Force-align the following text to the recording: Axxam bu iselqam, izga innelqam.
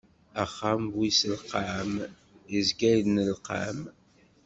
Axxam 0.43 0.81
bu 0.93 1.01
iselqam, 1.09 1.91
izga 2.59 2.91
innelqam. 3.01 3.77